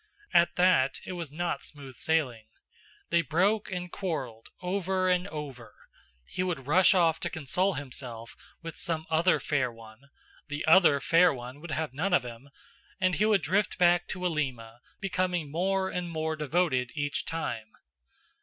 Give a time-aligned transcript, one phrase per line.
[0.33, 2.47] At that, it was not smooth sailing.
[3.11, 5.75] They broke and quarreled, over and over;
[6.25, 10.09] he would rush off to console himself with some other fair one
[10.47, 12.49] the other fair one would have none of him
[12.99, 17.73] and he would drift back to Alima, becoming more and more devoted each time.